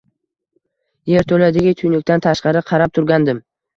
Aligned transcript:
Yerto‘ladagi 1.11 1.73
tuynukdan 1.81 2.25
tashqari 2.27 2.65
qarab 2.71 2.95
turgandim 2.99 3.45